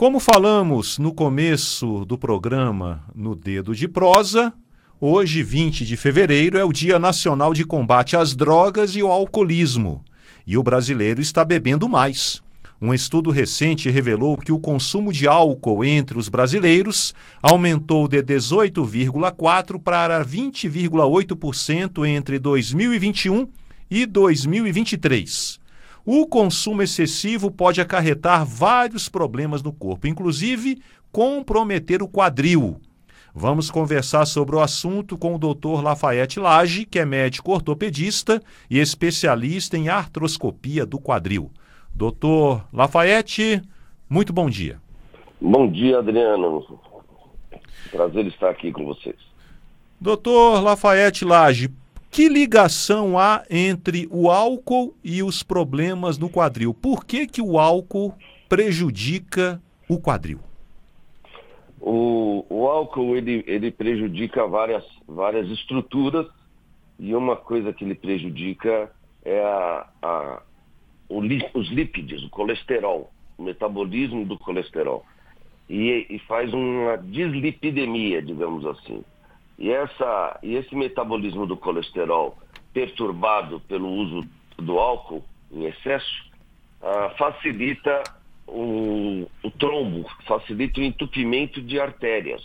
[0.00, 4.50] Como falamos no começo do programa no Dedo de Prosa,
[4.98, 10.02] hoje, 20 de fevereiro, é o Dia Nacional de Combate às Drogas e ao Alcoolismo.
[10.46, 12.42] E o brasileiro está bebendo mais.
[12.80, 17.12] Um estudo recente revelou que o consumo de álcool entre os brasileiros
[17.42, 23.46] aumentou de 18,4% para 20,8% entre 2021
[23.90, 25.59] e 2023.
[26.04, 30.80] O consumo excessivo pode acarretar vários problemas no corpo, inclusive
[31.12, 32.80] comprometer o quadril.
[33.34, 35.82] Vamos conversar sobre o assunto com o Dr.
[35.82, 41.50] Lafayette Lage, que é médico ortopedista e especialista em artroscopia do quadril.
[41.94, 43.62] Doutor Lafayette,
[44.08, 44.80] muito bom dia.
[45.40, 46.80] Bom dia, Adriano.
[47.90, 49.16] Prazer estar aqui com vocês.
[50.00, 51.70] Doutor Lafayette Lage,
[52.10, 56.74] que ligação há entre o álcool e os problemas no quadril?
[56.74, 58.14] Por que, que o álcool
[58.48, 60.40] prejudica o quadril?
[61.80, 66.26] O, o álcool ele, ele prejudica várias, várias estruturas
[66.98, 68.90] e uma coisa que ele prejudica
[69.24, 70.42] é a, a,
[71.08, 75.04] os lípides, o colesterol, o metabolismo do colesterol.
[75.68, 79.04] E, e, faz uma dislipidemia, digamos assim.
[79.60, 82.36] E, essa, e esse metabolismo do colesterol
[82.72, 86.30] perturbado pelo uso do álcool em excesso
[86.82, 88.02] ah, facilita
[88.46, 92.42] o, o trombo, facilita o entupimento de artérias.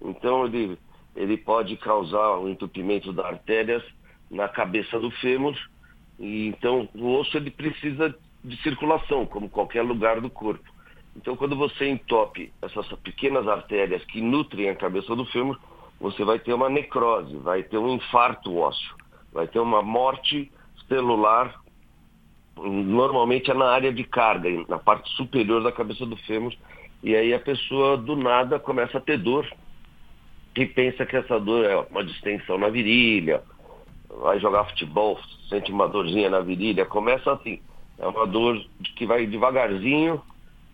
[0.00, 0.78] Então ele,
[1.14, 3.82] ele pode causar o entupimento das artérias
[4.30, 5.56] na cabeça do fêmur
[6.18, 10.64] e, então, o osso ele precisa de circulação, como qualquer lugar do corpo.
[11.14, 15.58] Então, quando você entope essas pequenas artérias que nutrem a cabeça do fêmur,
[16.00, 18.94] você vai ter uma necrose, vai ter um infarto ósseo,
[19.32, 20.50] vai ter uma morte
[20.88, 21.60] celular,
[22.56, 26.54] normalmente é na área de carga, na parte superior da cabeça do fêmur,
[27.02, 29.46] e aí a pessoa do nada começa a ter dor,
[30.56, 33.42] e pensa que essa dor é uma distensão na virilha,
[34.08, 37.60] vai jogar futebol, sente uma dorzinha na virilha, começa assim.
[37.98, 38.62] É uma dor
[38.96, 40.20] que vai devagarzinho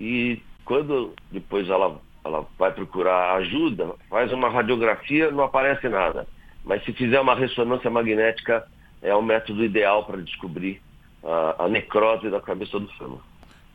[0.00, 6.26] e quando depois ela, ela vai procurar ajuda, faz uma radiografia, não aparece nada.
[6.64, 8.66] Mas se fizer uma ressonância magnética,
[9.00, 10.80] é o método ideal para descobrir
[11.24, 13.20] a, a necrose da cabeça do fêmur.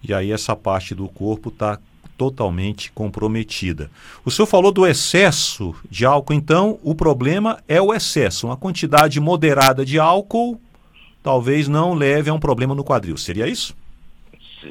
[0.04, 1.80] E aí essa parte do corpo está
[2.18, 3.90] totalmente comprometida.
[4.26, 8.48] O senhor falou do excesso de álcool, então o problema é o excesso.
[8.48, 10.60] Uma quantidade moderada de álcool
[11.24, 13.18] talvez não leve a um problema no quadril.
[13.18, 13.76] Seria isso?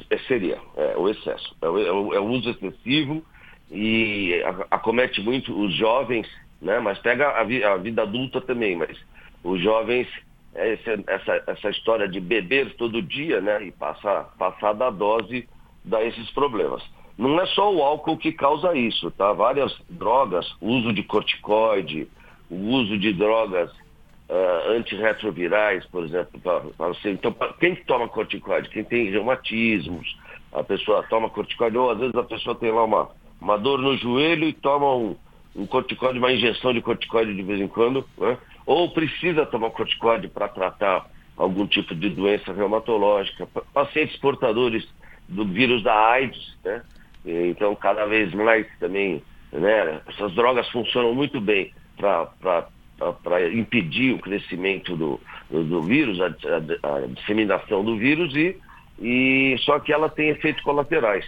[0.09, 1.55] É, seria, é, o excesso.
[1.61, 3.23] É o, é o, é o uso excessivo
[3.71, 6.27] e acomete muito os jovens,
[6.61, 6.79] né?
[6.79, 8.97] mas pega a, vi, a vida adulta também, mas
[9.43, 10.07] os jovens,
[10.53, 10.73] é
[11.07, 13.63] essa, essa história de beber todo dia né?
[13.63, 15.47] e passar, passar da dose
[15.85, 16.83] dá esses problemas.
[17.17, 19.31] Não é só o álcool que causa isso, tá?
[19.31, 22.07] Várias drogas, uso de corticoide,
[22.49, 26.41] o uso de drogas uh, antirretrovirais, por exemplo.
[26.77, 27.11] Você.
[27.11, 28.69] Então, pra, quem toma corticoide?
[28.69, 30.17] Quem tem reumatismos,
[30.51, 33.09] a pessoa toma corticoide, ou às vezes a pessoa tem lá uma,
[33.41, 35.15] uma dor no joelho e toma um,
[35.55, 38.37] um corticoide, uma injeção de corticoide de vez em quando, né?
[38.65, 43.47] ou precisa tomar corticoide para tratar algum tipo de doença reumatológica.
[43.73, 44.87] Pacientes portadores
[45.27, 46.83] do vírus da AIDS, né?
[47.25, 49.21] Então, cada vez mais também,
[49.51, 55.19] né, essas drogas funcionam muito bem para impedir o crescimento do,
[55.49, 58.57] do, do vírus, a, a, a, disseminação do vírus, e,
[58.99, 61.25] e só que ela tem efeitos colaterais.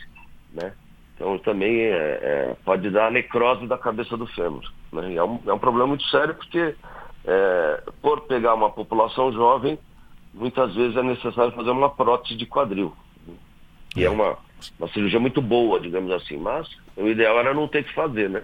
[0.52, 0.74] Né?
[1.24, 4.70] Então, também é, é, pode dar necrose da cabeça do fêmur.
[4.92, 5.16] Né?
[5.16, 6.76] É, um, é um problema muito sério, porque
[7.24, 9.80] é, por pegar uma população jovem,
[10.34, 12.94] muitas vezes é necessário fazer uma prótese de quadril.
[13.96, 14.38] E é uma
[14.80, 18.42] uma cirurgia muito boa, digamos assim, mas o ideal era não ter que fazer, né?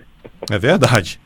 [0.52, 1.20] É verdade.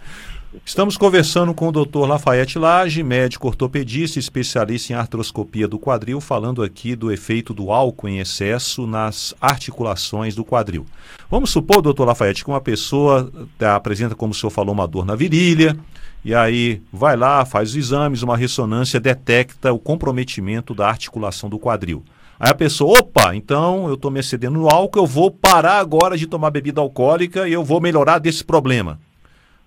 [0.64, 2.06] Estamos conversando com o Dr.
[2.08, 8.08] Lafayette Lage, médico ortopedista, especialista em artroscopia do quadril, falando aqui do efeito do álcool
[8.08, 10.86] em excesso nas articulações do quadril.
[11.30, 15.06] Vamos supor, doutor Lafayette, que uma pessoa tá, apresenta, como o senhor falou, uma dor
[15.06, 15.76] na virilha,
[16.24, 21.58] e aí vai lá, faz os exames, uma ressonância detecta o comprometimento da articulação do
[21.58, 22.04] quadril.
[22.40, 26.16] Aí a pessoa, opa, então eu estou me excedendo no álcool, eu vou parar agora
[26.16, 29.00] de tomar bebida alcoólica e eu vou melhorar desse problema.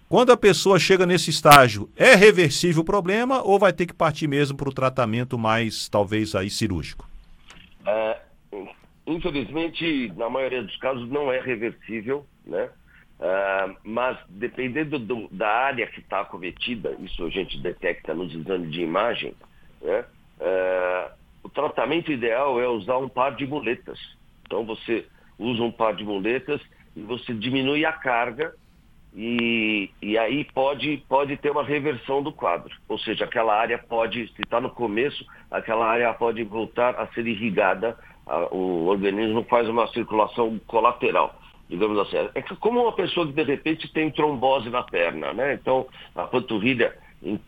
[0.09, 4.29] Quando a pessoa chega nesse estágio, é reversível o problema ou vai ter que partir
[4.29, 7.09] mesmo para o tratamento mais, talvez, aí cirúrgico?
[7.85, 8.21] É,
[9.05, 12.71] infelizmente, na maioria dos casos, não é reversível, né?
[13.19, 18.71] É, mas dependendo do, da área que está acometida, isso a gente detecta nos exames
[18.71, 19.35] de imagem,
[19.83, 20.05] né?
[20.39, 21.11] É,
[21.43, 23.99] o tratamento ideal é usar um par de muletas.
[24.45, 25.05] Então você
[25.37, 26.61] usa um par de muletas
[26.95, 28.55] e você diminui a carga
[29.17, 32.71] e, e aí pode, pode ter uma reversão do quadro.
[32.87, 37.27] Ou seja, aquela área pode, se está no começo, aquela área pode voltar a ser
[37.27, 37.97] irrigada,
[38.27, 41.35] a, o organismo faz uma circulação colateral,
[41.67, 42.29] digamos assim.
[42.35, 45.55] É como uma pessoa que de repente tem trombose na perna, né?
[45.55, 46.95] Então a panturrilha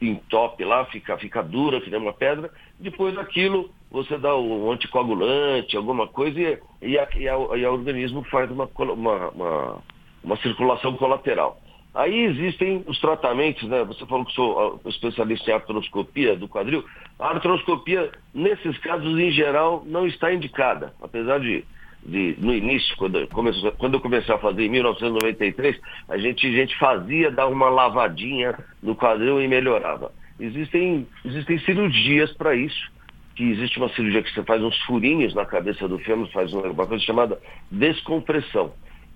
[0.01, 2.51] entope lá, fica, fica dura, nem uma pedra,
[2.81, 7.73] depois daquilo você dá um anticoagulante, alguma coisa, e, e, a, e, a, e o
[7.73, 9.83] organismo faz uma, uma, uma
[10.23, 11.61] uma circulação colateral.
[11.95, 13.83] Aí existem os tratamentos, né?
[13.85, 16.85] Você falou que sou ah, especialista em artroscopia do quadril.
[17.19, 20.93] A artroscopia, nesses casos, em geral, não está indicada.
[21.03, 21.65] Apesar de,
[22.05, 26.53] de no início, quando, comecei, quando eu comecei a fazer em 1993, a gente, a
[26.53, 30.13] gente fazia, dar uma lavadinha no quadril e melhorava.
[30.39, 32.93] Existem, existem cirurgias para isso.
[33.35, 36.87] Que existe uma cirurgia que você faz uns furinhos na cabeça do fêmur, faz uma
[36.87, 38.73] coisa chamada descompressão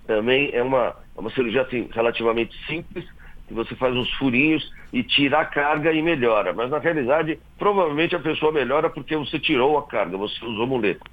[0.06, 3.04] também é uma, é uma cirurgia assim, relativamente simples,
[3.46, 6.52] que você faz uns furinhos e tira a carga e melhora.
[6.52, 11.04] Mas na realidade, provavelmente a pessoa melhora porque você tirou a carga, você usou muleta.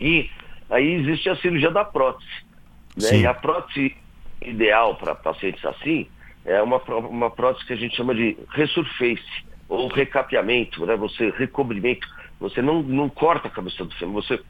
[0.00, 0.30] E
[0.70, 2.30] aí existe a cirurgia da prótese.
[2.96, 3.20] Né?
[3.20, 3.96] E a prótese
[4.40, 6.06] ideal para pacientes assim
[6.44, 10.96] é uma, uma prótese que a gente chama de resurface ou recapeamento, né?
[10.96, 12.08] Você recobrimento.
[12.40, 14.40] Você não, não corta a cabeça do fêmur, você,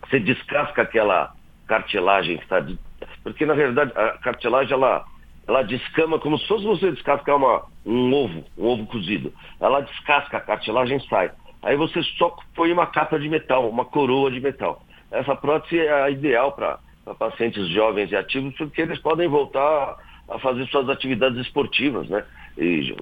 [0.00, 1.34] você descasca aquela
[1.66, 2.60] cartilagem que está.
[2.60, 2.78] De...
[3.22, 5.04] Porque na realidade a cartilagem ela,
[5.46, 9.32] ela descama como se fosse você descascar uma, um ovo, um ovo cozido.
[9.60, 11.30] Ela descasca, a cartilagem sai.
[11.62, 14.82] Aí você só põe uma capa de metal, uma coroa de metal.
[15.10, 16.78] Essa prótese é ideal para
[17.18, 19.96] pacientes jovens e ativos, porque eles podem voltar
[20.28, 22.24] a fazer suas atividades esportivas, né?
[22.58, 22.94] E,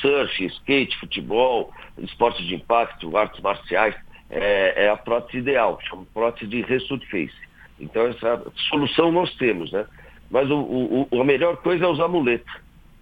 [0.00, 3.94] surf, skate, futebol, esportes de impacto, artes marciais.
[4.28, 7.45] É, é a prótese ideal, chama prótese de resurface.
[7.78, 9.86] Então essa solução nós temos, né?
[10.30, 12.50] Mas o, o, a melhor coisa é usar muleta.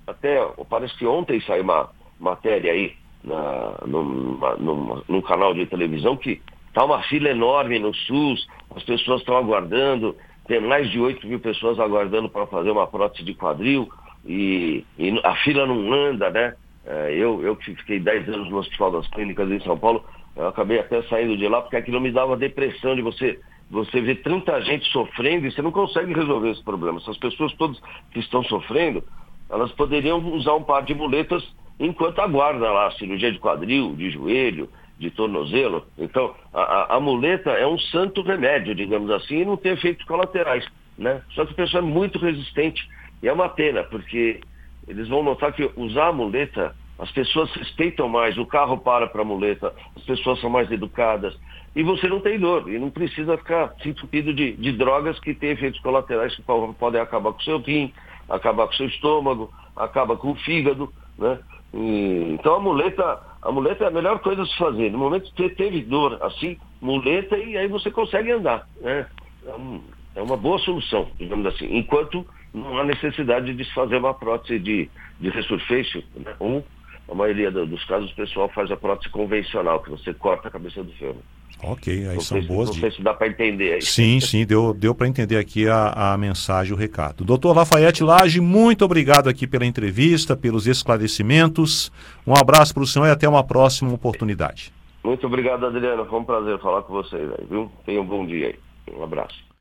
[0.06, 0.38] Até
[0.68, 1.90] parece que ontem saiu uma
[2.20, 7.94] matéria aí na, numa, numa, num canal de televisão que está uma fila enorme no
[7.94, 10.16] SUS, as pessoas estão aguardando,
[10.46, 13.88] tem mais de 8 mil pessoas aguardando para fazer uma prótese de quadril
[14.26, 16.54] e, e, a fila não anda, né?
[16.86, 20.04] É, eu, eu que fiquei 10 anos no Hospital das Clínicas em São Paulo,
[20.36, 23.40] eu acabei até saindo de lá porque aquilo me dava depressão de você
[23.74, 26.98] você vê tanta gente sofrendo e você não consegue resolver esse problema.
[26.98, 27.78] Essas pessoas todas
[28.12, 29.02] que estão sofrendo,
[29.50, 31.44] elas poderiam usar um par de muletas
[31.78, 35.84] enquanto aguardam lá a cirurgia de quadril, de joelho, de tornozelo.
[35.98, 40.06] Então, a, a, a, muleta é um santo remédio, digamos assim, e não tem efeitos
[40.06, 40.64] colaterais.
[40.96, 41.20] Né?
[41.30, 42.88] Só que a pessoa é muito resistente.
[43.20, 44.40] E é uma pena, porque
[44.86, 49.22] eles vão notar que usar a muleta, as pessoas respeitam mais, o carro para para
[49.22, 51.36] a muleta, as pessoas são mais educadas,
[51.74, 55.34] e você não tem dor, e não precisa ficar se entupido de, de drogas que
[55.34, 56.42] têm efeitos colaterais que
[56.78, 57.92] podem acabar com o seu rim,
[58.28, 61.38] acabar com o seu estômago, acaba com o fígado, né?
[61.72, 64.90] E, então a muleta, a muleta é a melhor coisa a se fazer.
[64.92, 68.68] No momento que você teve dor assim, muleta e aí você consegue andar.
[68.80, 69.06] Né?
[69.44, 74.14] É, é uma boa solução, digamos assim, enquanto não há necessidade de se fazer uma
[74.14, 74.88] prótese de,
[75.18, 76.36] de resurfacing, né?
[76.38, 76.64] ou
[77.08, 80.82] a maioria dos casos o pessoal faz a prótese convencional, que você corta a cabeça
[80.82, 81.22] do fêmur.
[81.62, 82.68] Ok, aí não são boas.
[82.68, 83.82] Não sei se dá para entender aí.
[83.82, 87.24] Sim, sim, deu, deu para entender aqui a, a mensagem, o recado.
[87.24, 91.90] Doutor Lafayette Lage, muito obrigado aqui pela entrevista, pelos esclarecimentos.
[92.26, 94.72] Um abraço para o senhor e até uma próxima oportunidade.
[95.02, 96.04] Muito obrigado, Adriano.
[96.06, 97.70] Foi um prazer falar com vocês aí, viu?
[97.86, 98.94] Tenha um bom dia aí.
[98.94, 99.44] Um abraço.